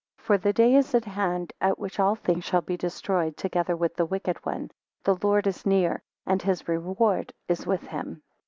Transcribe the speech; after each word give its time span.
10 0.17 0.23
For 0.25 0.37
the 0.39 0.51
day 0.51 0.73
is 0.73 0.95
at 0.95 1.05
hand 1.05 1.53
in 1.61 1.69
which 1.73 1.99
all 1.99 2.15
things 2.15 2.43
shall 2.43 2.63
be 2.63 2.75
destroyed, 2.75 3.37
together 3.37 3.75
with 3.75 3.93
the 3.95 4.05
wicked 4.07 4.43
one. 4.43 4.71
The 5.03 5.19
Lord 5.21 5.45
is 5.45 5.63
near, 5.63 6.01
and 6.25 6.41
his 6.41 6.67
reward 6.67 7.31
is 7.47 7.67
with 7.67 7.85
him. 7.85 8.23